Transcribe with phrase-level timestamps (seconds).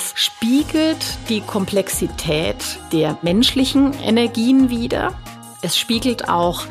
[0.00, 5.12] Es spiegelt die Komplexität der menschlichen Energien wider.
[5.60, 6.66] Es spiegelt auch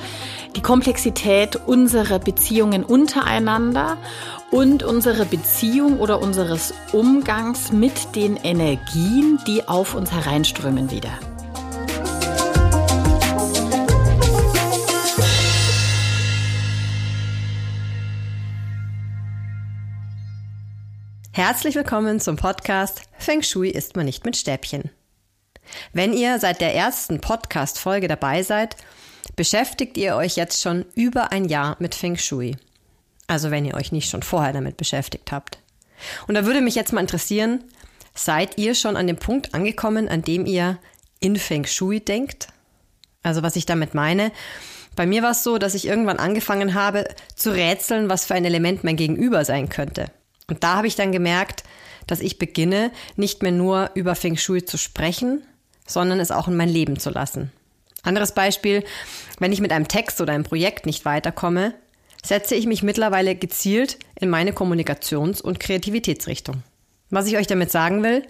[0.55, 3.98] die Komplexität unserer Beziehungen untereinander
[4.49, 11.12] und unsere Beziehung oder unseres Umgangs mit den Energien, die auf uns hereinströmen wieder.
[21.38, 24.90] Herzlich willkommen zum Podcast Feng Shui isst man nicht mit Stäbchen.
[25.94, 28.76] Wenn ihr seit der ersten Podcast-Folge dabei seid,
[29.36, 32.58] beschäftigt ihr euch jetzt schon über ein Jahr mit Feng Shui.
[33.27, 35.60] Also wenn ihr euch nicht schon vorher damit beschäftigt habt.
[36.27, 37.63] Und da würde mich jetzt mal interessieren,
[38.16, 40.80] seid ihr schon an dem Punkt angekommen, an dem ihr
[41.20, 42.48] in Feng Shui denkt?
[43.22, 44.32] Also was ich damit meine,
[44.96, 48.46] bei mir war es so, dass ich irgendwann angefangen habe zu rätseln, was für ein
[48.46, 50.10] Element mein Gegenüber sein könnte.
[50.49, 51.63] Und da habe ich dann gemerkt,
[52.07, 55.43] dass ich beginne, nicht mehr nur über Feng Shui zu sprechen,
[55.85, 57.51] sondern es auch in mein Leben zu lassen.
[58.04, 58.84] Anderes Beispiel,
[59.39, 61.73] wenn ich mit einem Text oder einem Projekt nicht weiterkomme,
[62.23, 66.63] setze ich mich mittlerweile gezielt in meine Kommunikations- und Kreativitätsrichtung.
[67.09, 68.25] Was ich euch damit sagen will,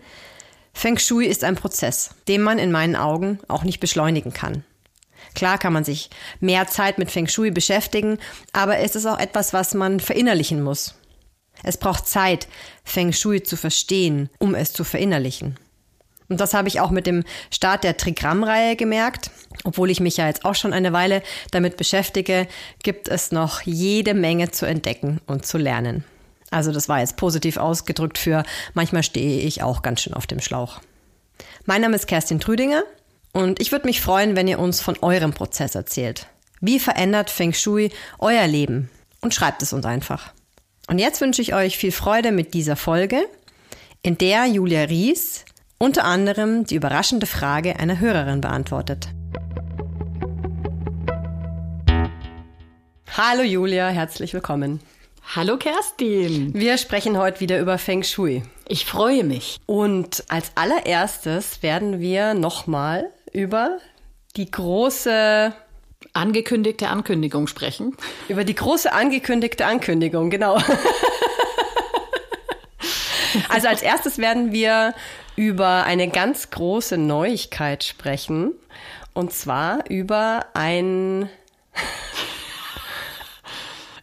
[0.73, 4.63] Feng Shui ist ein Prozess, den man in meinen Augen auch nicht beschleunigen kann.
[5.33, 6.09] Klar kann man sich
[6.39, 8.17] mehr Zeit mit Feng Shui beschäftigen,
[8.53, 10.95] aber es ist auch etwas, was man verinnerlichen muss.
[11.63, 12.47] Es braucht Zeit,
[12.83, 15.57] Feng Shui zu verstehen, um es zu verinnerlichen.
[16.29, 19.31] Und das habe ich auch mit dem Start der Trigramm-Reihe gemerkt.
[19.63, 22.47] Obwohl ich mich ja jetzt auch schon eine Weile damit beschäftige,
[22.83, 26.03] gibt es noch jede Menge zu entdecken und zu lernen.
[26.49, 30.39] Also das war jetzt positiv ausgedrückt für manchmal stehe ich auch ganz schön auf dem
[30.39, 30.79] Schlauch.
[31.65, 32.83] Mein Name ist Kerstin Trüdinger
[33.33, 36.27] und ich würde mich freuen, wenn ihr uns von eurem Prozess erzählt.
[36.61, 38.89] Wie verändert Feng Shui euer Leben?
[39.21, 40.33] Und schreibt es uns einfach.
[40.89, 43.27] Und jetzt wünsche ich euch viel Freude mit dieser Folge,
[44.03, 45.43] in der Julia Ries
[45.77, 49.09] unter anderem die überraschende Frage einer Hörerin beantwortet.
[53.17, 54.79] Hallo Julia, herzlich willkommen.
[55.35, 56.53] Hallo Kerstin.
[56.53, 58.43] Wir sprechen heute wieder über Feng Shui.
[58.69, 59.59] Ich freue mich.
[59.65, 63.79] Und als allererstes werden wir nochmal über
[64.37, 65.53] die große
[66.13, 67.95] angekündigte Ankündigung sprechen.
[68.27, 70.55] Über die große angekündigte Ankündigung, genau.
[73.49, 74.93] also als erstes werden wir
[75.35, 78.53] über eine ganz große Neuigkeit sprechen.
[79.13, 81.29] Und zwar über ein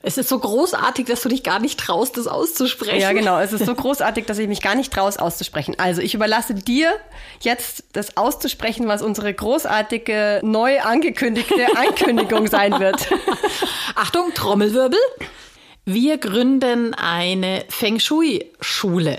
[0.07, 3.01] es ist so großartig, dass du dich gar nicht traust, das auszusprechen.
[3.01, 3.39] Ja, genau.
[3.41, 5.77] Es ist so großartig, dass ich mich gar nicht traust, auszusprechen.
[5.79, 6.93] Also ich überlasse dir
[7.41, 13.09] jetzt das auszusprechen, was unsere großartige, neu angekündigte Ankündigung sein wird.
[13.95, 14.99] Achtung, Trommelwirbel.
[15.87, 19.17] Wir gründen eine Feng Shui-Schule.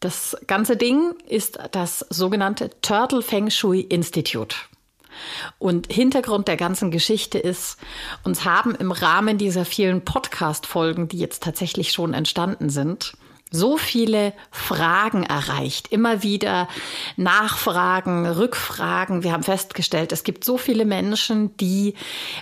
[0.00, 4.56] Das ganze Ding ist das sogenannte Turtle Feng Shui Institute.
[5.58, 7.78] Und Hintergrund der ganzen Geschichte ist,
[8.24, 13.14] uns haben im Rahmen dieser vielen Podcast-Folgen, die jetzt tatsächlich schon entstanden sind,
[13.52, 16.68] so viele Fragen erreicht, immer wieder
[17.16, 19.22] Nachfragen, Rückfragen.
[19.22, 21.94] Wir haben festgestellt, es gibt so viele Menschen, die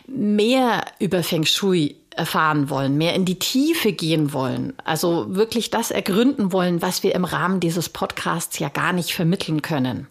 [0.07, 5.91] mehr über Feng Shui erfahren wollen, mehr in die Tiefe gehen wollen, also wirklich das
[5.91, 10.07] ergründen wollen, was wir im Rahmen dieses Podcasts ja gar nicht vermitteln können.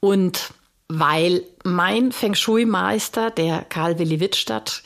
[0.00, 0.52] Und
[0.88, 4.82] weil mein Feng Shui-Meister, der Karl Willi Wittstadt,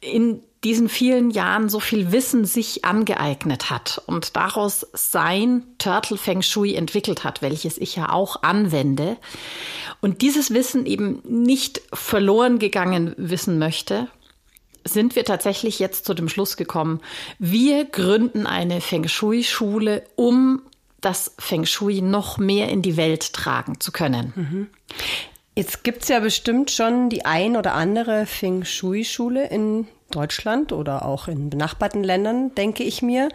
[0.00, 6.42] in diesen vielen Jahren so viel Wissen sich angeeignet hat und daraus sein Turtle Feng
[6.42, 9.16] Shui entwickelt hat, welches ich ja auch anwende.
[10.02, 14.08] Und dieses Wissen eben nicht verloren gegangen wissen möchte,
[14.84, 17.00] sind wir tatsächlich jetzt zu dem Schluss gekommen,
[17.38, 20.62] wir gründen eine Feng Shui-Schule, um
[21.00, 24.32] das Feng Shui noch mehr in die Welt tragen zu können.
[24.36, 24.68] Mhm.
[25.54, 31.28] Jetzt gibt's ja bestimmt schon die ein oder andere Feng Shui-Schule in Deutschland oder auch
[31.28, 33.28] in benachbarten Ländern, denke ich mir.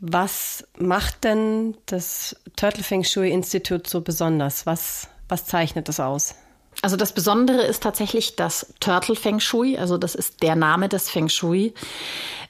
[0.00, 4.66] Was macht denn das Turtle Feng Shui Institut so besonders?
[4.66, 6.34] Was, was zeichnet das aus?
[6.82, 11.08] Also das Besondere ist tatsächlich das Turtle Feng Shui, also das ist der Name des
[11.08, 11.72] Feng Shui.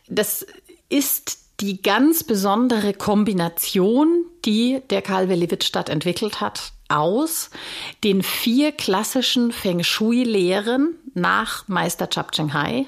[0.09, 0.47] Das
[0.89, 7.51] ist die ganz besondere Kombination, die der Karl Willi Wittstadt entwickelt hat, aus
[8.03, 12.87] den vier klassischen Feng Shui-Lehren nach Meister Chap Cheng Hai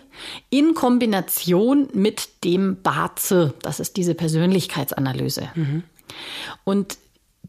[0.50, 3.50] in Kombination mit dem Bazi.
[3.62, 5.49] Das ist diese Persönlichkeitsanalyse.
[5.55, 5.82] Mhm.
[6.64, 6.99] Und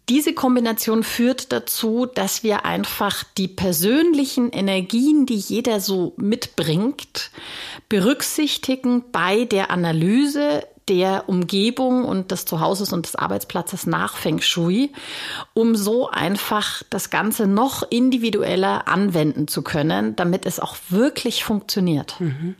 [0.10, 7.32] diese Kombination führt dazu, dass wir einfach die persönlichen Energien, die jeder so mitbringt,
[7.90, 14.92] berücksichtigen bei der Analyse der Umgebung und des Zuhauses und des Arbeitsplatzes nach Feng Shui,
[15.54, 22.20] um so einfach das Ganze noch individueller anwenden zu können, damit es auch wirklich funktioniert.
[22.20, 22.56] Mhm.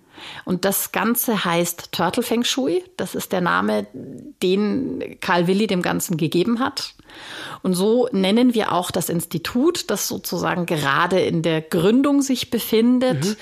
[0.46, 2.84] Und das Ganze heißt Turtle Feng Shui.
[2.98, 6.94] Das ist der Name, den Karl Willi dem Ganzen gegeben hat.
[7.64, 13.26] Und so nennen wir auch das Institut, das sozusagen gerade in der Gründung sich befindet.
[13.26, 13.36] Mhm.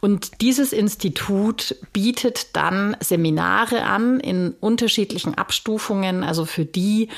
[0.00, 7.08] Und dieses Institut bietet dann Seminare an in unterschiedlichen Abstufungen, also für die,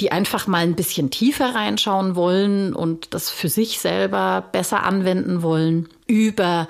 [0.00, 5.42] die einfach mal ein bisschen tiefer reinschauen wollen und das für sich selber besser anwenden
[5.42, 6.66] wollen über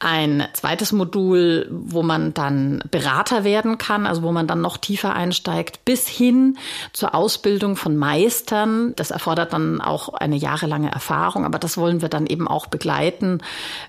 [0.00, 5.14] ein zweites Modul, wo man dann Berater werden kann, also wo man dann noch tiefer
[5.14, 6.58] einsteigt, bis hin
[6.92, 8.92] zur Ausbildung von Meistern.
[8.96, 13.38] Das erfordert dann auch eine jahrelange Erfahrung, aber das wollen wir dann eben auch begleiten.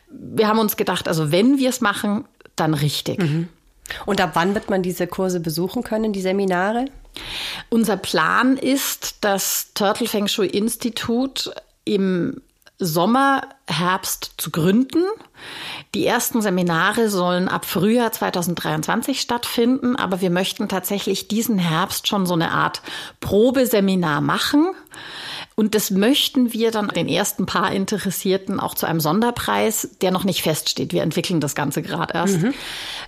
[0.10, 2.26] Wir haben uns gedacht, also wenn wir es machen,
[2.56, 3.20] dann richtig.
[3.20, 3.50] Mhm.
[4.06, 6.86] Und ab wann wird man diese Kurse besuchen können, die Seminare?
[7.70, 11.52] Unser Plan ist, das Turtle Feng Shui Institut
[11.84, 12.42] im
[12.80, 15.04] Sommer, Herbst zu gründen.
[15.94, 22.26] Die ersten Seminare sollen ab Frühjahr 2023 stattfinden, aber wir möchten tatsächlich diesen Herbst schon
[22.26, 22.82] so eine Art
[23.20, 24.74] Probeseminar machen
[25.56, 30.24] und das möchten wir dann den ersten paar Interessierten auch zu einem Sonderpreis, der noch
[30.24, 30.94] nicht feststeht.
[30.94, 32.54] Wir entwickeln das Ganze gerade erst, mhm.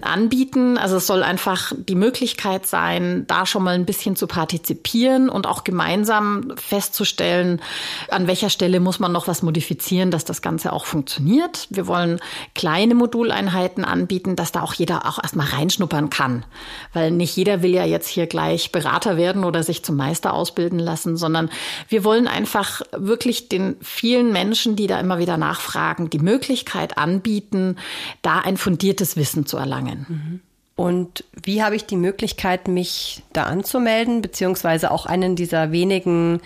[0.01, 0.77] anbieten.
[0.77, 5.47] Also es soll einfach die Möglichkeit sein, da schon mal ein bisschen zu partizipieren und
[5.47, 7.61] auch gemeinsam festzustellen,
[8.09, 11.67] an welcher Stelle muss man noch was modifizieren, dass das Ganze auch funktioniert.
[11.71, 12.19] Wir wollen
[12.53, 16.45] kleine Moduleinheiten anbieten, dass da auch jeder auch erstmal reinschnuppern kann.
[16.93, 20.77] Weil nicht jeder will ja jetzt hier gleich Berater werden oder sich zum Meister ausbilden
[20.77, 21.49] lassen, sondern
[21.89, 27.77] wir wollen einfach wirklich den vielen Menschen, die da immer wieder nachfragen, die Möglichkeit anbieten,
[28.21, 30.05] da ein fundiertes Wissen zu erlangen.
[30.07, 30.41] Mhm.
[30.75, 36.41] Und wie habe ich die Möglichkeit, mich da anzumelden, beziehungsweise auch einen dieser wenigen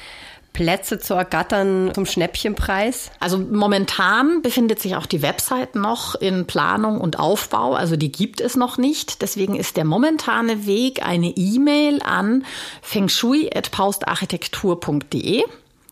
[0.54, 3.10] Plätze zu ergattern zum Schnäppchenpreis?
[3.20, 8.42] Also momentan befindet sich auch die Website noch in Planung und Aufbau, also die gibt
[8.42, 9.22] es noch nicht.
[9.22, 12.46] Deswegen ist der momentane Weg eine E-Mail an
[12.82, 15.44] fengshui.paustarchitektur.de.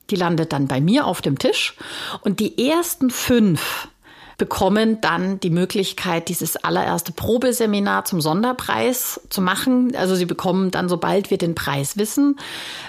[0.10, 1.76] Die landet dann bei mir auf dem Tisch.
[2.22, 3.90] Und die ersten fünf
[4.38, 9.96] bekommen dann die Möglichkeit, dieses allererste Probeseminar zum Sonderpreis zu machen.
[9.96, 12.38] Also sie bekommen dann, sobald wir den Preis wissen,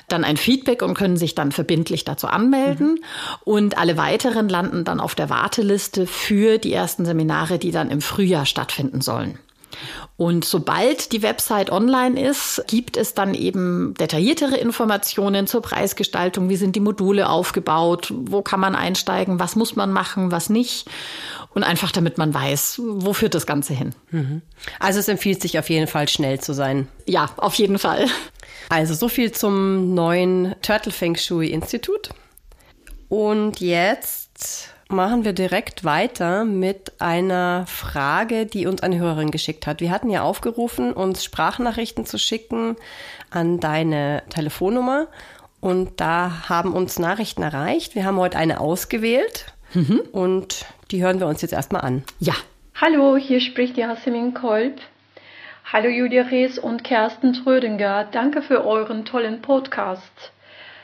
[0.08, 2.92] dann ein Feedback und können sich dann verbindlich dazu anmelden.
[2.94, 3.04] Mhm.
[3.44, 8.02] Und alle weiteren landen dann auf der Warteliste für die ersten Seminare, die dann im
[8.02, 9.38] Frühjahr stattfinden sollen.
[10.16, 16.48] Und sobald die Website online ist, gibt es dann eben detailliertere Informationen zur Preisgestaltung.
[16.48, 18.12] Wie sind die Module aufgebaut?
[18.12, 19.38] Wo kann man einsteigen?
[19.38, 20.32] Was muss man machen?
[20.32, 20.88] Was nicht?
[21.54, 23.94] Und einfach damit man weiß, wo führt das Ganze hin.
[24.10, 24.42] Mhm.
[24.80, 26.88] Also es empfiehlt sich auf jeden Fall schnell zu sein.
[27.06, 28.06] Ja, auf jeden Fall.
[28.68, 32.10] Also so viel zum neuen Turtle Feng Shui Institut.
[33.08, 39.80] Und jetzt machen wir direkt weiter mit einer Frage, die uns eine Hörerin geschickt hat.
[39.80, 42.76] Wir hatten ja aufgerufen, uns Sprachnachrichten zu schicken
[43.30, 45.08] an deine Telefonnummer.
[45.60, 47.94] Und da haben uns Nachrichten erreicht.
[47.94, 50.00] Wir haben heute eine ausgewählt mhm.
[50.12, 52.04] und die hören wir uns jetzt erstmal an.
[52.20, 52.34] Ja.
[52.80, 54.80] Hallo, hier spricht Jasmin Kolb.
[55.70, 58.08] Hallo Julia Rees und Kersten Trödinger.
[58.10, 60.32] Danke für euren tollen Podcast.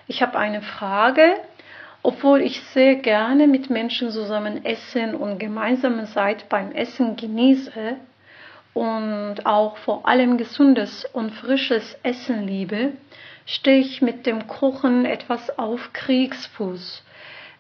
[0.09, 1.37] Ich habe eine Frage
[2.05, 7.97] obwohl ich sehr gerne mit Menschen zusammen essen und gemeinsame Zeit beim Essen genieße
[8.75, 12.93] und auch vor allem gesundes und frisches Essen liebe,
[13.47, 17.03] stehe ich mit dem Kochen etwas auf Kriegsfuß.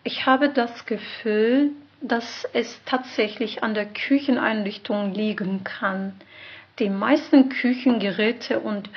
[0.03, 1.71] Ich habe das Gefühl,
[2.03, 6.13] dass es tatsächlich an der Kücheneinrichtung liegen kann.
[6.79, 8.91] Die meisten Küchengeräte und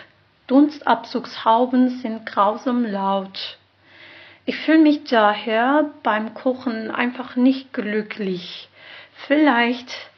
[0.47, 3.57] Dunstabzugshauben sind grausam laut.
[4.49, 8.69] Ich fühle mich daher beim Kochen einfach nicht glücklich.
[9.27, 10.09] Vielleicht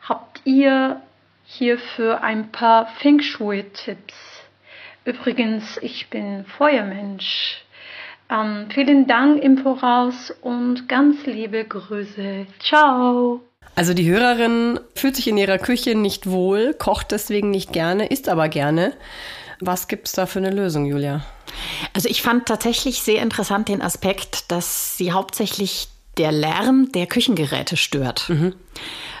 [0.00, 1.02] habt ihr
[1.44, 4.14] hierfür ein paar Feng Shui-Tipps.
[5.04, 7.62] Übrigens, ich bin Feuermensch.
[8.30, 12.46] Ähm, vielen Dank im Voraus und ganz liebe Grüße.
[12.60, 13.42] Ciao.
[13.74, 18.30] Also die Hörerin fühlt sich in ihrer Küche nicht wohl, kocht deswegen nicht gerne, isst
[18.30, 18.94] aber gerne.
[19.60, 21.24] Was gibt's da für eine Lösung, Julia?
[21.92, 27.76] Also ich fand tatsächlich sehr interessant den Aspekt, dass sie hauptsächlich der Lärm der Küchengeräte
[27.76, 28.28] stört.
[28.28, 28.54] Mhm.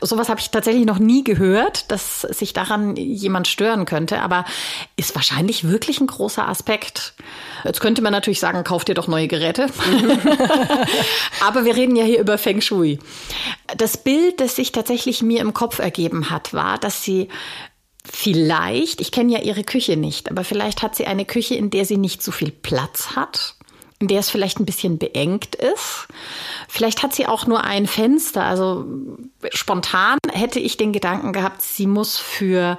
[0.00, 4.44] Sowas habe ich tatsächlich noch nie gehört, dass sich daran jemand stören könnte, aber
[4.96, 7.14] ist wahrscheinlich wirklich ein großer Aspekt.
[7.64, 9.66] Jetzt könnte man natürlich sagen, kauft ihr doch neue Geräte.
[9.66, 10.18] Mhm.
[11.46, 12.98] aber wir reden ja hier über Feng Shui.
[13.76, 17.28] Das Bild, das sich tatsächlich mir im Kopf ergeben hat, war, dass sie
[18.06, 21.84] Vielleicht, ich kenne ja ihre Küche nicht, aber vielleicht hat sie eine Küche, in der
[21.86, 23.54] sie nicht so viel Platz hat,
[23.98, 26.08] in der es vielleicht ein bisschen beengt ist.
[26.68, 28.44] Vielleicht hat sie auch nur ein Fenster.
[28.44, 28.84] Also
[29.52, 32.76] spontan hätte ich den Gedanken gehabt, sie muss für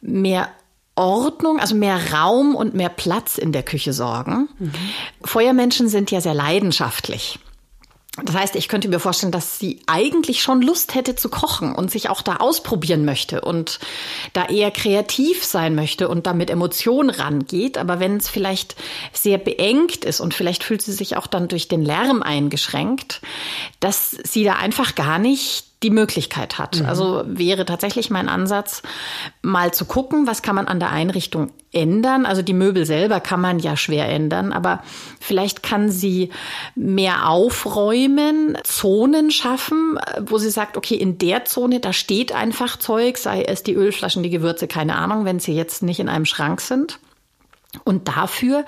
[0.00, 0.48] mehr
[0.96, 4.48] Ordnung, also mehr Raum und mehr Platz in der Küche sorgen.
[4.58, 4.72] Mhm.
[5.22, 7.38] Feuermenschen sind ja sehr leidenschaftlich.
[8.24, 11.90] Das heißt, ich könnte mir vorstellen, dass sie eigentlich schon Lust hätte zu kochen und
[11.90, 13.78] sich auch da ausprobieren möchte und
[14.32, 17.76] da eher kreativ sein möchte und da mit Emotionen rangeht.
[17.76, 18.74] Aber wenn es vielleicht
[19.12, 23.20] sehr beengt ist und vielleicht fühlt sie sich auch dann durch den Lärm eingeschränkt,
[23.80, 26.80] dass sie da einfach gar nicht die Möglichkeit hat.
[26.80, 26.86] Mhm.
[26.86, 28.82] Also wäre tatsächlich mein Ansatz,
[29.42, 32.24] mal zu gucken, was kann man an der Einrichtung ändern.
[32.24, 34.82] Also die Möbel selber kann man ja schwer ändern, aber
[35.20, 36.30] vielleicht kann sie
[36.74, 43.18] mehr aufräumen, Zonen schaffen, wo sie sagt, okay, in der Zone, da steht einfach Zeug,
[43.18, 46.62] sei es die Ölflaschen, die Gewürze, keine Ahnung, wenn sie jetzt nicht in einem Schrank
[46.62, 46.98] sind
[47.84, 48.64] und dafür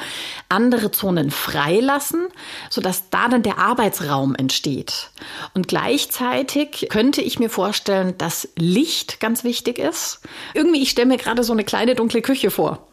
[0.48, 2.28] andere Zonen freilassen,
[2.70, 5.10] sodass da dann der Arbeitsraum entsteht.
[5.54, 10.20] Und gleichzeitig könnte ich mir vorstellen, dass Licht ganz wichtig ist.
[10.54, 12.86] Irgendwie, ich stelle mir gerade so eine kleine dunkle Küche vor.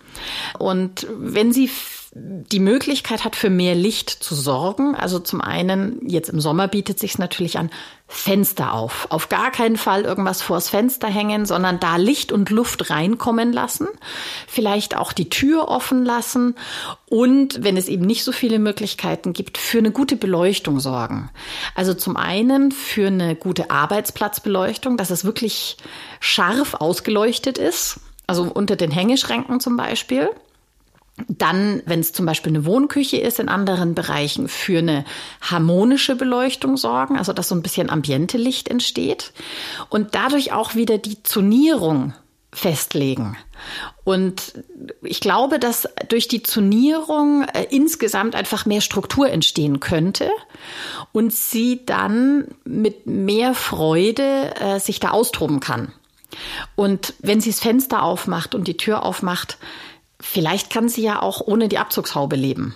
[0.58, 1.70] Und wenn sie
[2.18, 4.96] die Möglichkeit hat, für mehr Licht zu sorgen.
[4.96, 7.70] Also zum einen, jetzt im Sommer bietet sich natürlich an,
[8.08, 9.08] Fenster auf.
[9.10, 13.90] Auf gar keinen Fall irgendwas vors Fenster hängen, sondern da Licht und Luft reinkommen lassen.
[14.48, 16.56] Vielleicht auch die Tür offen lassen
[17.10, 21.30] und, wenn es eben nicht so viele Möglichkeiten gibt, für eine gute Beleuchtung sorgen.
[21.76, 25.76] Also zum einen für eine gute Arbeitsplatzbeleuchtung, dass es wirklich
[26.22, 28.00] scharf ausgeleuchtet ist.
[28.26, 30.30] Also unter den Hängeschränken zum Beispiel.
[31.30, 35.06] Dann, wenn es zum Beispiel eine Wohnküche ist, in anderen Bereichen für eine
[35.40, 39.32] harmonische Beleuchtung sorgen, also dass so ein bisschen Ambientelicht entsteht
[39.90, 42.14] und dadurch auch wieder die Zonierung
[42.56, 43.38] festlegen.
[44.04, 44.54] Und
[45.02, 50.30] ich glaube, dass durch die Zonierung äh, insgesamt einfach mehr Struktur entstehen könnte
[51.12, 55.92] und sie dann mit mehr Freude äh, sich da austoben kann.
[56.76, 59.58] Und wenn sie das Fenster aufmacht und die Tür aufmacht,
[60.28, 62.76] Vielleicht kann sie ja auch ohne die Abzugshaube leben.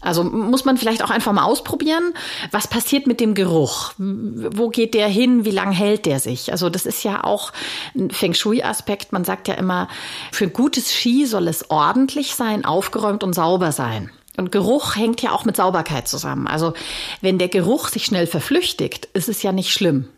[0.00, 2.14] Also muss man vielleicht auch einfach mal ausprobieren,
[2.50, 3.92] was passiert mit dem Geruch?
[3.96, 5.44] Wo geht der hin?
[5.44, 6.52] Wie lange hält der sich?
[6.52, 7.52] Also das ist ja auch
[7.96, 9.12] ein Feng Shui-Aspekt.
[9.12, 9.88] Man sagt ja immer,
[10.32, 14.10] für gutes Ski soll es ordentlich sein, aufgeräumt und sauber sein.
[14.36, 16.46] Und Geruch hängt ja auch mit Sauberkeit zusammen.
[16.46, 16.74] Also
[17.22, 20.08] wenn der Geruch sich schnell verflüchtigt, ist es ja nicht schlimm.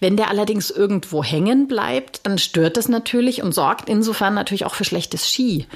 [0.00, 4.74] Wenn der allerdings irgendwo hängen bleibt, dann stört das natürlich und sorgt insofern natürlich auch
[4.74, 5.66] für schlechtes Ski.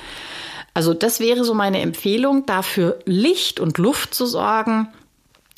[0.75, 4.89] Also das wäre so meine Empfehlung, dafür Licht und Luft zu sorgen.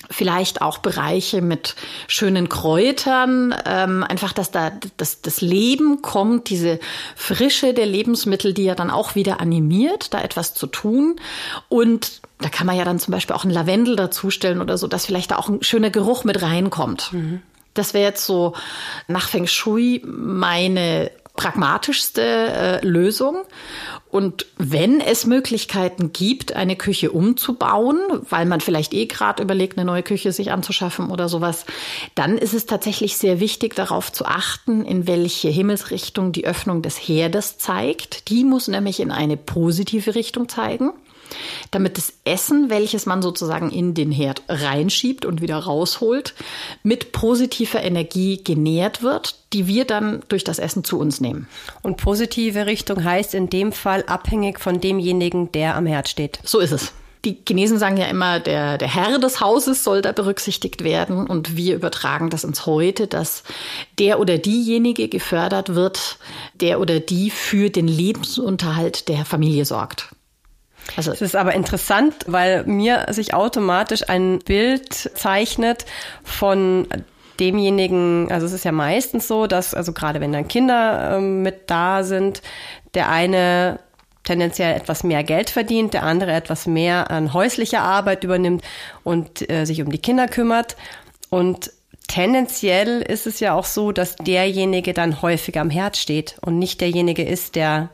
[0.08, 1.76] Vielleicht auch Bereiche mit
[2.08, 6.80] schönen Kräutern, ähm, einfach, dass da das, das Leben kommt, diese
[7.14, 11.20] Frische der Lebensmittel, die ja dann auch wieder animiert, da etwas zu tun.
[11.68, 15.04] Und da kann man ja dann zum Beispiel auch einen Lavendel dazustellen oder so, dass
[15.04, 17.12] vielleicht da auch ein schöner Geruch mit reinkommt.
[17.12, 17.42] Mhm.
[17.74, 18.54] Das wäre jetzt so
[19.08, 21.10] nach Feng Shui meine
[21.40, 23.44] pragmatischste äh, Lösung.
[24.10, 27.98] Und wenn es Möglichkeiten gibt, eine Küche umzubauen,
[28.28, 31.64] weil man vielleicht eh gerade überlegt, eine neue Küche sich anzuschaffen oder sowas,
[32.16, 36.96] dann ist es tatsächlich sehr wichtig, darauf zu achten, in welche Himmelsrichtung die Öffnung des
[36.96, 38.28] Herdes zeigt.
[38.28, 40.92] Die muss nämlich in eine positive Richtung zeigen
[41.70, 46.34] damit das Essen, welches man sozusagen in den Herd reinschiebt und wieder rausholt,
[46.82, 51.48] mit positiver Energie genährt wird, die wir dann durch das Essen zu uns nehmen.
[51.82, 56.40] Und positive Richtung heißt in dem Fall abhängig von demjenigen, der am Herd steht.
[56.44, 56.92] So ist es.
[57.26, 61.26] Die Chinesen sagen ja immer, der, der Herr des Hauses soll da berücksichtigt werden.
[61.26, 63.42] Und wir übertragen das ins Heute, dass
[63.98, 66.18] der oder diejenige gefördert wird,
[66.54, 70.14] der oder die für den Lebensunterhalt der Familie sorgt.
[70.96, 75.86] Also es ist aber interessant, weil mir sich automatisch ein Bild zeichnet
[76.24, 76.86] von
[77.38, 81.70] demjenigen, also es ist ja meistens so, dass, also gerade wenn dann Kinder ähm, mit
[81.70, 82.42] da sind,
[82.94, 83.78] der eine
[84.24, 88.62] tendenziell etwas mehr Geld verdient, der andere etwas mehr an häuslicher Arbeit übernimmt
[89.02, 90.76] und äh, sich um die Kinder kümmert.
[91.30, 91.72] Und
[92.06, 96.80] tendenziell ist es ja auch so, dass derjenige dann häufiger am Herd steht und nicht
[96.80, 97.88] derjenige ist, der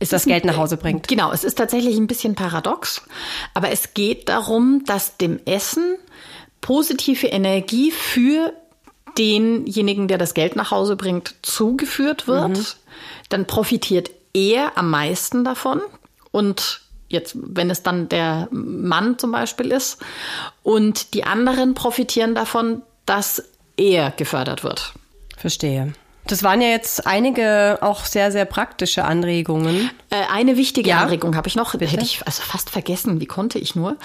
[0.00, 1.08] ist das Geld nach Hause bringt.
[1.08, 3.02] Genau, es ist tatsächlich ein bisschen paradox,
[3.54, 5.96] aber es geht darum, dass dem Essen
[6.60, 8.52] positive Energie für
[9.18, 12.58] denjenigen, der das Geld nach Hause bringt, zugeführt wird.
[12.58, 12.66] Mhm.
[13.28, 15.80] Dann profitiert er am meisten davon
[16.32, 19.98] und jetzt, wenn es dann der Mann zum Beispiel ist
[20.62, 23.44] und die anderen profitieren davon, dass
[23.76, 24.94] er gefördert wird.
[25.36, 25.92] Verstehe.
[26.26, 29.90] Das waren ja jetzt einige auch sehr, sehr praktische Anregungen.
[30.08, 31.00] Äh, eine wichtige ja.
[31.00, 31.86] Anregung habe ich noch, Bitte?
[31.86, 33.96] hätte ich also fast vergessen, wie konnte ich nur.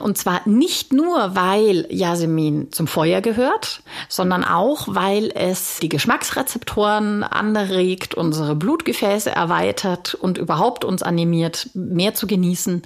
[0.00, 7.22] Und zwar nicht nur, weil Jasmin zum Feuer gehört, sondern auch, weil es die Geschmacksrezeptoren
[7.22, 12.82] anregt, unsere Blutgefäße erweitert und überhaupt uns animiert, mehr zu genießen.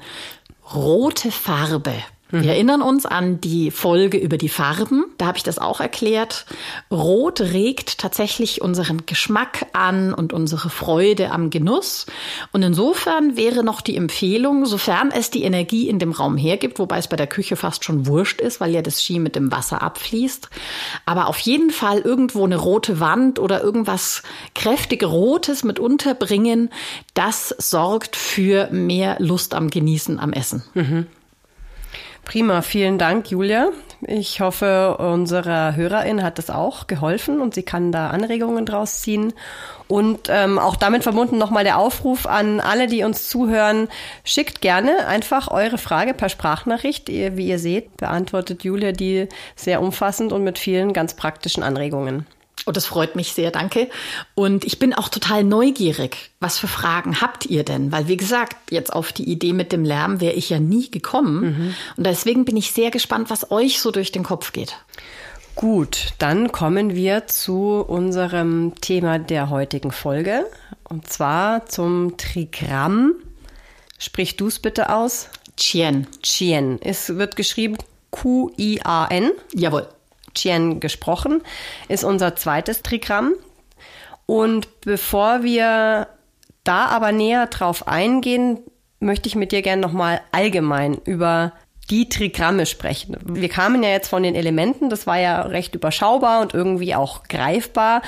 [0.75, 1.95] Rote Farbe
[2.41, 5.05] wir erinnern uns an die Folge über die Farben.
[5.19, 6.47] Da habe ich das auch erklärt.
[6.91, 12.07] Rot regt tatsächlich unseren Geschmack an und unsere Freude am Genuss.
[12.53, 16.97] Und insofern wäre noch die Empfehlung, sofern es die Energie in dem Raum hergibt, wobei
[16.99, 19.83] es bei der Küche fast schon wurscht ist, weil ja das Ski mit dem Wasser
[19.83, 20.49] abfließt.
[21.05, 24.23] Aber auf jeden Fall irgendwo eine rote Wand oder irgendwas
[24.55, 26.71] kräftig Rotes mit unterbringen,
[27.13, 30.63] das sorgt für mehr Lust am Genießen am Essen.
[30.73, 31.07] Mhm.
[32.25, 33.71] Prima, vielen Dank, Julia.
[34.07, 39.33] Ich hoffe, unserer Hörerin hat das auch geholfen und sie kann da Anregungen draus ziehen.
[39.87, 43.89] Und ähm, auch damit verbunden nochmal der Aufruf an alle, die uns zuhören.
[44.25, 47.09] Schickt gerne einfach eure Frage per Sprachnachricht.
[47.09, 52.27] Wie ihr seht, beantwortet Julia die sehr umfassend und mit vielen ganz praktischen Anregungen.
[52.65, 53.89] Und das freut mich sehr, danke.
[54.35, 56.31] Und ich bin auch total neugierig.
[56.39, 57.91] Was für Fragen habt ihr denn?
[57.91, 61.43] Weil, wie gesagt, jetzt auf die Idee mit dem Lärm wäre ich ja nie gekommen.
[61.43, 61.75] Mhm.
[61.97, 64.77] Und deswegen bin ich sehr gespannt, was euch so durch den Kopf geht.
[65.57, 70.47] Gut, dann kommen wir zu unserem Thema der heutigen Folge.
[70.85, 73.15] Und zwar zum Trigramm.
[73.99, 75.29] Sprich du es bitte aus.
[75.57, 76.07] Chien.
[76.23, 76.79] Chien.
[76.81, 77.77] Es wird geschrieben
[78.11, 79.33] Q-I-A-N.
[79.53, 79.89] Jawohl.
[80.35, 81.43] Chien gesprochen,
[81.89, 83.35] ist unser zweites Trigramm.
[84.27, 86.09] Und bevor wir
[86.65, 88.61] da aber näher drauf eingehen,
[89.01, 91.53] möchte ich mit dir gerne nochmal allgemein über
[91.91, 93.17] die Trigramme sprechen.
[93.25, 97.25] Wir kamen ja jetzt von den Elementen, das war ja recht überschaubar und irgendwie auch
[97.25, 98.03] greifbar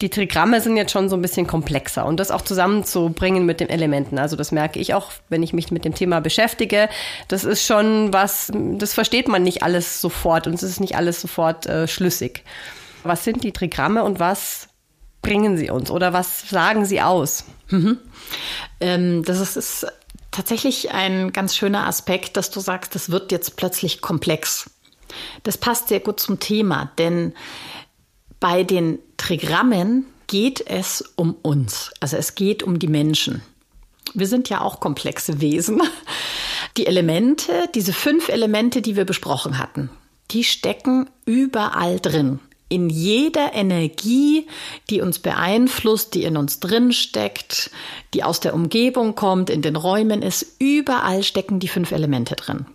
[0.00, 3.68] die Trigramme sind jetzt schon so ein bisschen komplexer und das auch zusammenzubringen mit den
[3.68, 4.18] Elementen.
[4.18, 6.88] Also das merke ich auch, wenn ich mich mit dem Thema beschäftige.
[7.28, 11.20] Das ist schon was, das versteht man nicht alles sofort und es ist nicht alles
[11.20, 12.44] sofort äh, schlüssig.
[13.02, 14.68] Was sind die Trigramme und was
[15.20, 17.44] bringen sie uns oder was sagen sie aus?
[17.68, 17.98] Mhm.
[18.80, 19.86] Ähm, das ist, ist
[20.30, 24.70] tatsächlich ein ganz schöner Aspekt, dass du sagst, das wird jetzt plötzlich komplex.
[25.42, 27.34] Das passt sehr gut zum Thema, denn
[28.38, 31.92] bei den Trigrammen geht es um uns.
[32.00, 33.42] Also es geht um die Menschen.
[34.14, 35.82] Wir sind ja auch komplexe Wesen.
[36.76, 39.90] Die Elemente, diese fünf Elemente, die wir besprochen hatten,
[40.30, 42.38] die stecken überall drin.
[42.68, 44.46] In jeder Energie,
[44.88, 47.72] die uns beeinflusst, die in uns drin steckt,
[48.14, 52.66] die aus der Umgebung kommt, in den Räumen ist, überall stecken die fünf Elemente drin.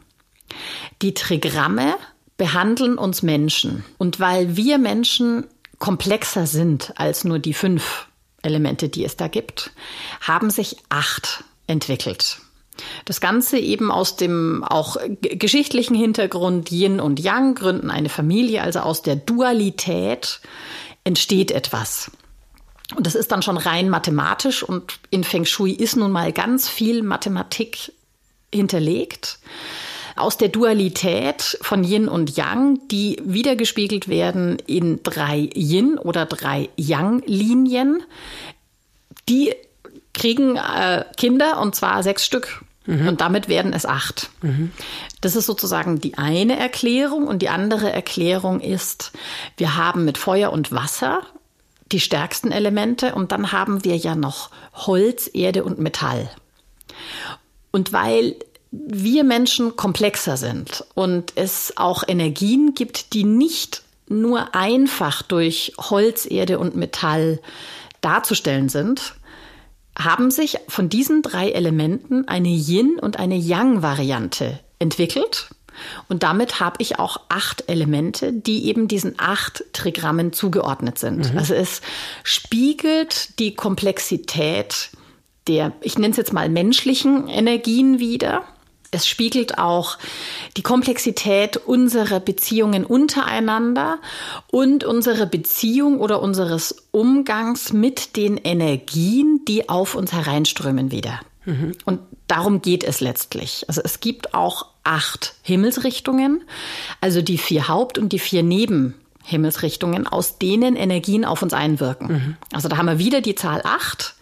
[1.01, 1.95] Die Trigramme
[2.35, 3.85] behandeln uns Menschen.
[3.97, 5.45] Und weil wir Menschen
[5.79, 8.07] komplexer sind als nur die fünf
[8.41, 9.71] Elemente, die es da gibt,
[10.21, 12.37] haben sich acht entwickelt.
[13.05, 18.79] Das Ganze eben aus dem auch geschichtlichen Hintergrund Yin und Yang gründen eine Familie, also
[18.79, 20.41] aus der Dualität
[21.03, 22.11] entsteht etwas.
[22.95, 26.69] Und das ist dann schon rein mathematisch und in Feng Shui ist nun mal ganz
[26.69, 27.93] viel Mathematik
[28.53, 29.39] hinterlegt
[30.15, 36.69] aus der Dualität von Yin und Yang, die wiedergespiegelt werden in drei Yin oder drei
[36.77, 38.03] Yang-Linien.
[39.27, 39.53] Die
[40.13, 42.63] kriegen äh, Kinder und zwar sechs Stück.
[42.85, 43.07] Mhm.
[43.07, 44.29] Und damit werden es acht.
[44.41, 44.71] Mhm.
[45.21, 47.27] Das ist sozusagen die eine Erklärung.
[47.27, 49.11] Und die andere Erklärung ist,
[49.57, 51.23] wir haben mit Feuer und Wasser
[51.91, 56.29] die stärksten Elemente und dann haben wir ja noch Holz, Erde und Metall.
[57.71, 58.35] Und weil
[58.87, 66.25] wir Menschen komplexer sind und es auch Energien gibt, die nicht nur einfach durch Holz,
[66.29, 67.39] Erde und Metall
[68.01, 69.15] darzustellen sind,
[69.97, 75.49] haben sich von diesen drei Elementen eine Yin- und eine Yang-Variante entwickelt.
[76.07, 81.33] Und damit habe ich auch acht Elemente, die eben diesen acht Trigrammen zugeordnet sind.
[81.33, 81.37] Mhm.
[81.37, 81.81] Also es
[82.23, 84.91] spiegelt die Komplexität
[85.47, 88.43] der, ich nenne es jetzt mal menschlichen Energien wieder
[88.95, 89.97] es spiegelt auch
[90.55, 93.99] die Komplexität unserer Beziehungen untereinander
[94.47, 101.19] und unsere Beziehung oder unseres Umgangs mit den Energien, die auf uns hereinströmen wieder.
[101.43, 101.73] Mhm.
[101.83, 103.65] Und darum geht es letztlich.
[103.67, 106.43] Also es gibt auch acht Himmelsrichtungen,
[107.01, 112.07] also die vier Haupt- und die vier Nebenhimmelsrichtungen, aus denen Energien auf uns einwirken.
[112.07, 112.37] Mhm.
[112.53, 114.15] Also da haben wir wieder die Zahl acht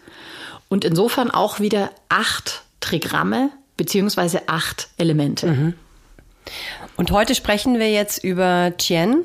[0.68, 5.46] und insofern auch wieder acht Trigramme, beziehungsweise acht Elemente.
[5.46, 5.74] Mhm.
[6.96, 9.24] Und heute sprechen wir jetzt über Tien.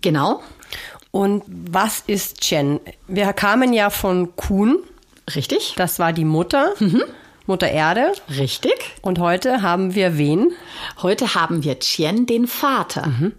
[0.00, 0.42] Genau.
[1.10, 2.80] Und was ist Chen?
[3.06, 4.78] Wir kamen ja von Kuhn.
[5.34, 5.74] Richtig?
[5.76, 6.74] Das war die Mutter.
[6.78, 7.02] Mhm.
[7.46, 8.12] Mutter Erde.
[8.28, 8.74] Richtig.
[9.00, 10.52] Und heute haben wir wen?
[11.02, 13.06] Heute haben wir Chen, den Vater.
[13.06, 13.32] Mhm.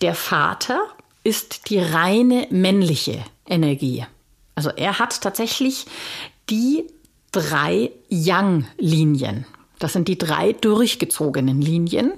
[0.00, 0.80] Der Vater
[1.24, 4.06] ist die reine männliche Energie.
[4.54, 5.86] Also er hat tatsächlich
[6.48, 6.84] die
[7.32, 9.44] drei Yang-Linien.
[9.78, 12.12] Das sind die drei durchgezogenen Linien.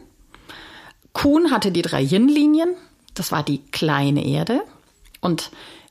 [1.12, 2.74] Kuhn hatte die drei Yin-Linien.
[3.14, 4.62] Das war die kleine Erde.
[5.20, 5.50] Und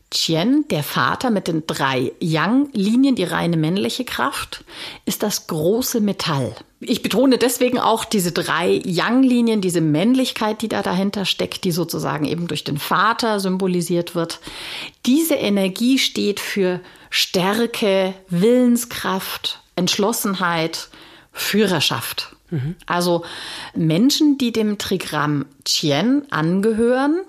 [0.10, 4.64] Qian, der Vater mit den drei Yang-Linien, die reine männliche Kraft,
[5.04, 6.56] ist das große Metall.
[6.80, 12.24] Ich betone deswegen auch diese drei Yang-Linien, diese Männlichkeit, die da dahinter steckt, die sozusagen
[12.24, 14.40] eben durch den Vater symbolisiert wird.
[15.06, 20.88] Diese Energie steht für Stärke, Willenskraft, Entschlossenheit,
[21.40, 22.36] Führerschaft.
[22.50, 22.76] Mhm.
[22.86, 23.24] Also
[23.76, 27.22] Menschen, die dem Trigramm Qian angehören,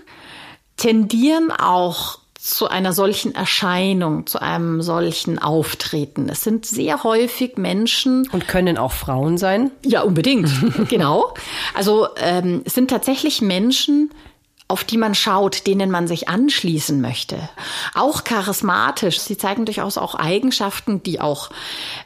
[0.76, 6.28] tendieren auch zu einer solchen Erscheinung, zu einem solchen Auftreten.
[6.28, 8.28] Es sind sehr häufig Menschen.
[8.30, 9.72] Und können auch Frauen sein?
[9.84, 10.48] Ja, unbedingt.
[10.88, 11.34] genau.
[11.74, 14.10] Also ähm, es sind tatsächlich Menschen,
[14.68, 17.48] auf die man schaut, denen man sich anschließen möchte.
[17.94, 19.18] Auch charismatisch.
[19.18, 21.48] Sie zeigen durchaus auch Eigenschaften, die auch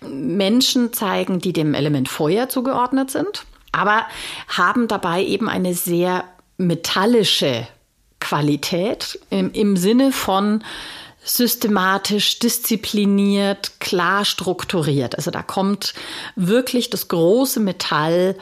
[0.08, 4.06] Menschen zeigen, die dem Element Feuer zugeordnet sind, aber
[4.46, 6.24] haben dabei eben eine sehr
[6.56, 7.66] metallische
[8.20, 10.62] Qualität im, im Sinne von
[11.24, 15.16] systematisch, diszipliniert, klar strukturiert.
[15.16, 15.94] Also da kommt
[16.36, 18.36] wirklich das große Metall,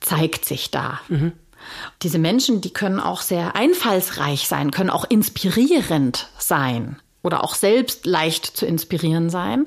[0.00, 1.00] zeigt sich da.
[1.08, 1.32] Mhm.
[2.02, 8.06] Diese Menschen, die können auch sehr einfallsreich sein, können auch inspirierend sein oder auch selbst
[8.06, 9.66] leicht zu inspirieren sein,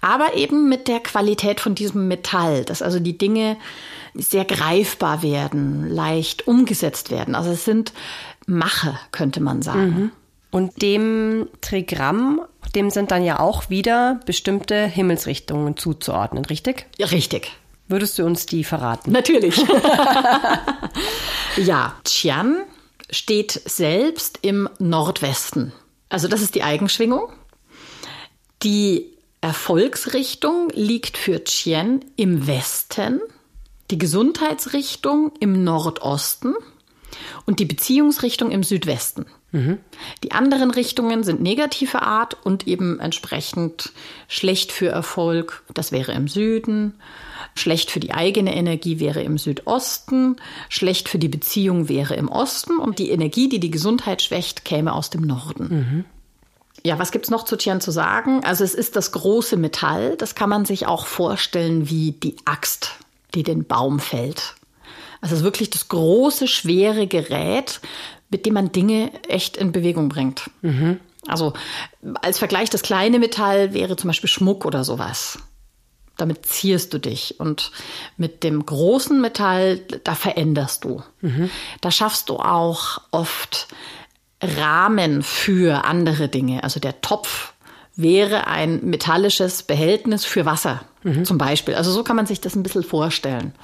[0.00, 3.58] aber eben mit der Qualität von diesem Metall, dass also die Dinge
[4.14, 7.34] sehr greifbar werden, leicht umgesetzt werden.
[7.34, 7.92] Also es sind
[8.46, 9.86] Mache, könnte man sagen.
[9.86, 10.10] Mhm.
[10.50, 12.40] Und dem Trigramm,
[12.74, 16.86] dem sind dann ja auch wieder bestimmte Himmelsrichtungen zuzuordnen, richtig?
[16.96, 17.52] Ja, richtig.
[17.88, 19.12] Würdest du uns die verraten?
[19.12, 19.56] Natürlich.
[21.56, 22.62] ja, Qian
[23.10, 25.72] steht selbst im Nordwesten.
[26.08, 27.28] Also das ist die Eigenschwingung.
[28.62, 33.20] Die Erfolgsrichtung liegt für Qian im Westen,
[33.90, 36.54] die Gesundheitsrichtung im Nordosten
[37.44, 39.26] und die Beziehungsrichtung im Südwesten.
[39.54, 39.78] Mhm.
[40.24, 43.92] Die anderen Richtungen sind negative Art und eben entsprechend
[44.26, 45.62] schlecht für Erfolg.
[45.72, 46.94] Das wäre im Süden.
[47.54, 50.36] Schlecht für die eigene Energie wäre im Südosten.
[50.68, 52.78] Schlecht für die Beziehung wäre im Osten.
[52.78, 55.68] Und die Energie, die die Gesundheit schwächt, käme aus dem Norden.
[55.68, 56.04] Mhm.
[56.82, 58.42] Ja, was gibt's noch zu Tian zu sagen?
[58.42, 60.16] Also es ist das große Metall.
[60.16, 62.98] Das kann man sich auch vorstellen wie die Axt,
[63.36, 64.56] die den Baum fällt.
[65.24, 67.80] Also es ist wirklich das große, schwere Gerät,
[68.30, 70.50] mit dem man Dinge echt in Bewegung bringt.
[70.62, 71.00] Mhm.
[71.26, 71.54] Also
[72.20, 75.38] als Vergleich, das kleine Metall wäre zum Beispiel Schmuck oder sowas.
[76.16, 77.40] Damit zierst du dich.
[77.40, 77.72] Und
[78.16, 81.02] mit dem großen Metall, da veränderst du.
[81.20, 81.50] Mhm.
[81.80, 83.68] Da schaffst du auch oft
[84.40, 86.62] Rahmen für andere Dinge.
[86.62, 87.54] Also der Topf
[87.96, 91.24] wäre ein metallisches Behältnis für Wasser mhm.
[91.24, 91.74] zum Beispiel.
[91.74, 93.54] Also so kann man sich das ein bisschen vorstellen.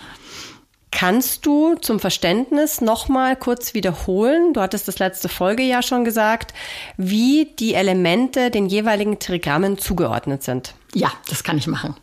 [0.90, 6.52] Kannst du zum Verständnis nochmal kurz wiederholen, du hattest das letzte Folge ja schon gesagt,
[6.96, 10.74] wie die Elemente den jeweiligen Trigrammen zugeordnet sind?
[10.94, 11.96] Ja, das kann ich machen.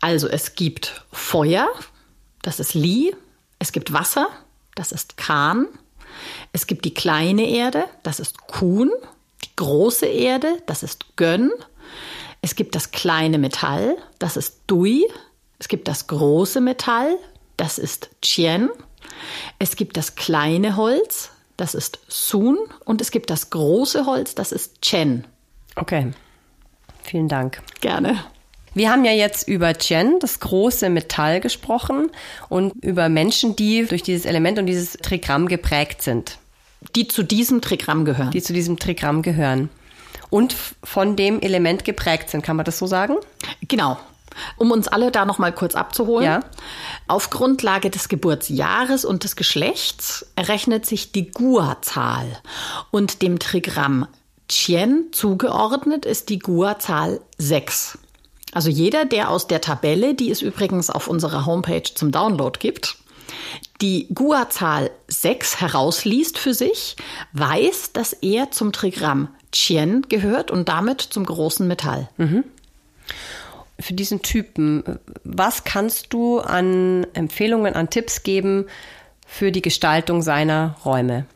[0.00, 1.68] Also es gibt Feuer,
[2.40, 3.14] das ist Li,
[3.58, 4.26] es gibt Wasser,
[4.74, 5.68] das ist Kahn,
[6.52, 8.90] es gibt die kleine Erde, das ist Kuhn,
[9.44, 11.52] die große Erde, das ist Gönn,
[12.40, 15.04] es gibt das kleine Metall, das ist Dui,
[15.58, 17.16] es gibt das große Metall,
[17.56, 18.70] das ist Chien.
[19.58, 22.58] Es gibt das kleine Holz, das ist Sun.
[22.84, 25.26] Und es gibt das große Holz, das ist Chen.
[25.76, 26.10] Okay,
[27.02, 27.62] vielen Dank.
[27.80, 28.24] Gerne.
[28.74, 32.10] Wir haben ja jetzt über Chen, das große Metall, gesprochen
[32.48, 36.38] und über Menschen, die durch dieses Element und dieses Trigramm geprägt sind.
[36.96, 38.30] Die zu diesem Trigramm gehören.
[38.30, 39.68] Die zu diesem Trigramm gehören.
[40.30, 43.16] Und von dem Element geprägt sind, kann man das so sagen?
[43.68, 43.98] Genau.
[44.56, 46.26] Um uns alle da noch mal kurz abzuholen.
[46.26, 46.40] Ja.
[47.08, 52.26] Auf Grundlage des Geburtsjahres und des Geschlechts errechnet sich die Gua-Zahl
[52.90, 54.06] und dem Trigramm
[54.48, 57.98] Chien zugeordnet ist die Gua-Zahl 6.
[58.52, 62.98] Also jeder, der aus der Tabelle, die es übrigens auf unserer Homepage zum Download gibt,
[63.80, 66.96] die Gua-Zahl 6 herausliest für sich,
[67.32, 72.08] weiß, dass er zum Trigramm Chien gehört und damit zum großen Metall.
[72.18, 72.44] Mhm
[73.78, 74.84] für diesen Typen,
[75.24, 78.66] was kannst du an Empfehlungen, an Tipps geben
[79.26, 81.26] für die Gestaltung seiner Räume?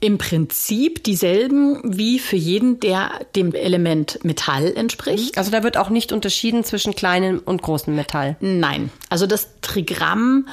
[0.00, 5.36] im Prinzip dieselben wie für jeden, der dem Element Metall entspricht.
[5.36, 8.36] Also da wird auch nicht unterschieden zwischen kleinem und großem Metall.
[8.40, 10.48] Nein, also das Trigramm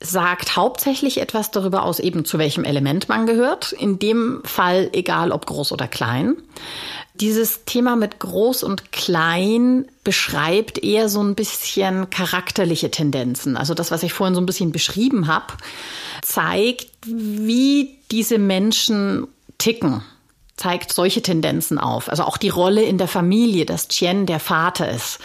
[0.00, 3.72] sagt hauptsächlich etwas darüber aus, eben zu welchem Element man gehört.
[3.72, 6.36] In dem Fall egal ob groß oder klein.
[7.20, 13.56] Dieses Thema mit groß und klein beschreibt eher so ein bisschen charakterliche Tendenzen.
[13.56, 15.54] Also das, was ich vorhin so ein bisschen beschrieben habe,
[16.22, 19.26] zeigt, wie diese Menschen
[19.58, 20.02] ticken
[20.56, 22.08] zeigt solche Tendenzen auf.
[22.08, 25.20] Also auch die Rolle in der Familie, dass Tien der Vater ist,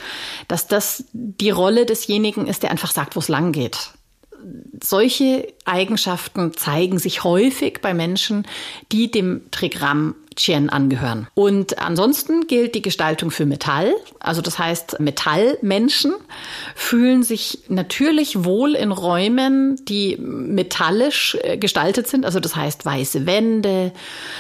[0.48, 3.94] dass das die Rolle desjenigen ist, der einfach sagt, wo es lang geht
[4.82, 8.46] solche Eigenschaften zeigen sich häufig bei Menschen,
[8.92, 11.28] die dem Trigramm Chien angehören.
[11.36, 13.94] Und ansonsten gilt die Gestaltung für Metall.
[14.20, 16.14] Also das heißt, Metallmenschen
[16.76, 22.26] fühlen sich natürlich wohl in Räumen, die metallisch äh, gestaltet sind.
[22.26, 23.92] Also das heißt weiße Wände,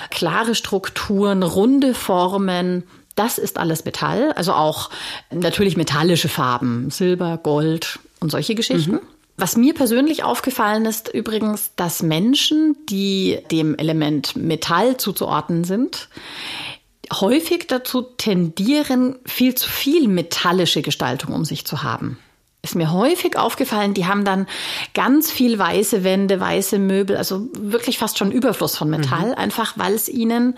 [0.09, 2.83] klare Strukturen, runde Formen.
[3.15, 4.31] Das ist alles Metall.
[4.33, 4.89] Also auch
[5.31, 8.93] natürlich metallische Farben, Silber, Gold und solche Geschichten.
[8.93, 9.12] Mhm.
[9.35, 16.09] Was mir persönlich aufgefallen ist übrigens, dass Menschen, die dem Element Metall zuzuordnen sind,
[17.11, 22.19] häufig dazu tendieren, viel zu viel metallische Gestaltung um sich zu haben
[22.63, 24.47] ist mir häufig aufgefallen, die haben dann
[24.93, 29.33] ganz viel weiße Wände, weiße Möbel, also wirklich fast schon Überfluss von Metall, mhm.
[29.33, 30.57] einfach weil es ihnen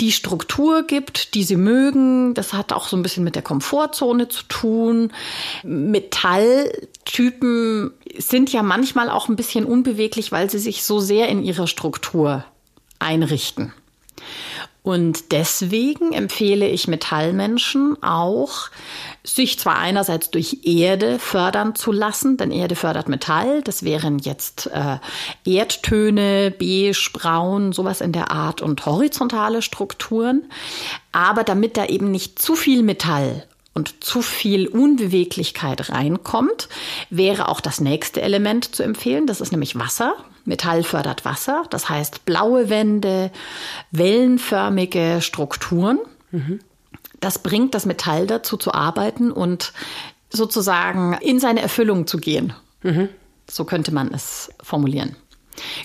[0.00, 2.34] die Struktur gibt, die sie mögen.
[2.34, 5.12] Das hat auch so ein bisschen mit der Komfortzone zu tun.
[5.62, 11.66] Metalltypen sind ja manchmal auch ein bisschen unbeweglich, weil sie sich so sehr in ihrer
[11.66, 12.44] Struktur
[12.98, 13.72] einrichten.
[14.82, 18.70] Und deswegen empfehle ich Metallmenschen auch,
[19.22, 24.70] sich zwar einerseits durch Erde fördern zu lassen, denn Erde fördert Metall, das wären jetzt
[24.72, 24.98] äh,
[25.44, 30.44] Erdtöne, beige, braun, sowas in der Art und horizontale Strukturen,
[31.12, 36.68] aber damit da eben nicht zu viel Metall und zu viel Unbeweglichkeit reinkommt,
[37.08, 39.26] wäre auch das nächste Element zu empfehlen.
[39.26, 40.14] Das ist nämlich Wasser.
[40.44, 41.64] Metall fördert Wasser.
[41.70, 43.30] Das heißt blaue Wände,
[43.90, 45.98] wellenförmige Strukturen.
[46.30, 46.60] Mhm.
[47.20, 49.72] Das bringt das Metall dazu zu arbeiten und
[50.30, 52.54] sozusagen in seine Erfüllung zu gehen.
[52.82, 53.08] Mhm.
[53.48, 55.16] So könnte man es formulieren.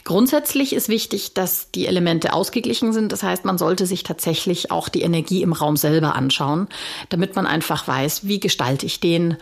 [0.04, 3.12] Grundsätzlich ist wichtig, dass die Elemente ausgeglichen sind.
[3.12, 6.68] Das heißt, man sollte sich tatsächlich auch die Energie im Raum selber anschauen,
[7.10, 9.38] damit man einfach weiß, wie gestalte ich den,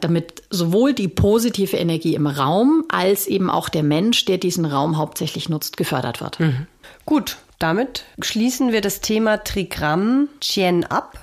[0.00, 4.98] damit sowohl die positive Energie im Raum als eben auch der Mensch, der diesen Raum
[4.98, 6.40] hauptsächlich nutzt, gefördert wird.
[6.40, 6.66] Mhm.
[7.04, 11.18] Gut, damit schließen wir das Thema Trigramm Chien ab.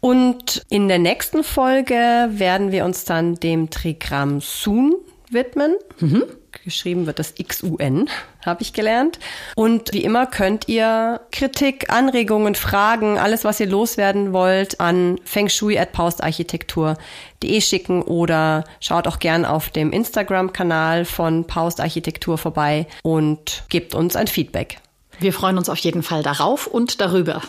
[0.00, 4.96] Und in der nächsten Folge werden wir uns dann dem Trigramm Sun
[5.30, 5.76] widmen.
[6.00, 6.24] Mhm.
[6.64, 8.08] Geschrieben wird das XUN,
[8.44, 9.18] habe ich gelernt.
[9.54, 17.60] Und wie immer könnt ihr Kritik, Anregungen, Fragen, alles, was ihr loswerden wollt, an fengshui.paustarchitektur.de
[17.60, 24.16] schicken oder schaut auch gern auf dem Instagram-Kanal von Paust Architektur vorbei und gebt uns
[24.16, 24.78] ein Feedback.
[25.20, 27.42] Wir freuen uns auf jeden Fall darauf und darüber.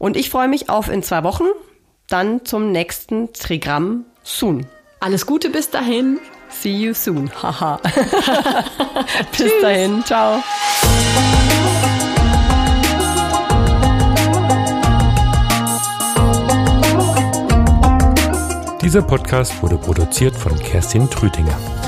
[0.00, 1.44] Und ich freue mich auf in zwei Wochen,
[2.08, 4.66] dann zum nächsten Trigramm Soon.
[4.98, 6.18] Alles Gute bis dahin.
[6.48, 7.30] See you soon.
[7.42, 7.78] Haha.
[9.38, 10.02] Bis dahin.
[10.04, 10.42] Ciao.
[18.82, 21.79] Dieser Podcast wurde produziert von Kerstin Trütinger.